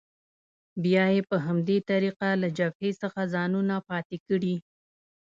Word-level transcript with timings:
بیا 0.83 1.05
یې 1.13 1.21
په 1.29 1.37
همدې 1.45 1.77
طریقه 1.89 2.29
له 2.41 2.47
جبهې 2.57 2.91
څخه 3.01 3.21
ځانونه 3.33 3.75
پاتې 3.89 4.17
کړي. 4.27 4.55